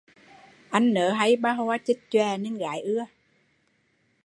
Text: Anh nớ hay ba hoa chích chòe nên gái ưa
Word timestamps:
Anh 0.71 0.93
nớ 0.93 1.09
hay 1.11 1.35
ba 1.43 1.51
hoa 1.53 1.77
chích 1.85 2.01
chòe 2.11 2.37
nên 2.37 2.57
gái 2.57 2.81
ưa 2.81 3.05